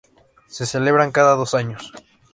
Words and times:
Se 0.47 0.65
celebran 0.65 1.11
cada 1.11 1.35
dos 1.35 1.53
años. 1.53 1.93